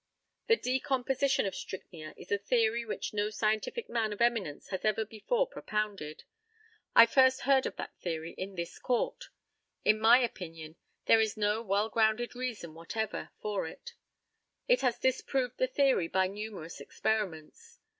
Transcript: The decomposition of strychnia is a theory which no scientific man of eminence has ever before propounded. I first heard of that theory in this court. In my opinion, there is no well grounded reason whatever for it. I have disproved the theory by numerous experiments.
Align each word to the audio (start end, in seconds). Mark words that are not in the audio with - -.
The 0.47 0.55
decomposition 0.55 1.45
of 1.45 1.53
strychnia 1.53 2.15
is 2.17 2.31
a 2.31 2.39
theory 2.39 2.83
which 2.83 3.13
no 3.13 3.29
scientific 3.29 3.87
man 3.87 4.11
of 4.11 4.19
eminence 4.19 4.69
has 4.69 4.83
ever 4.83 5.05
before 5.05 5.45
propounded. 5.45 6.23
I 6.95 7.05
first 7.05 7.41
heard 7.41 7.67
of 7.67 7.75
that 7.75 7.95
theory 7.99 8.31
in 8.33 8.55
this 8.55 8.79
court. 8.79 9.25
In 9.85 9.99
my 9.99 10.17
opinion, 10.17 10.75
there 11.05 11.21
is 11.21 11.37
no 11.37 11.61
well 11.61 11.87
grounded 11.87 12.33
reason 12.33 12.73
whatever 12.73 13.29
for 13.43 13.67
it. 13.67 13.93
I 14.67 14.73
have 14.81 14.99
disproved 14.99 15.59
the 15.59 15.67
theory 15.67 16.07
by 16.07 16.25
numerous 16.25 16.81
experiments. 16.81 17.77